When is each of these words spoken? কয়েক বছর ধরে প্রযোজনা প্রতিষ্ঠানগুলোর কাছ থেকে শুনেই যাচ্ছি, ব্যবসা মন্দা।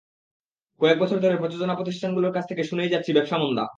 কয়েক 0.81 0.97
বছর 0.99 1.17
ধরে 1.19 1.35
প্রযোজনা 1.37 1.73
প্রতিষ্ঠানগুলোর 1.75 2.35
কাছ 2.35 2.45
থেকে 2.49 2.63
শুনেই 2.63 2.93
যাচ্ছি, 2.93 3.11
ব্যবসা 3.13 3.37
মন্দা। 3.37 3.65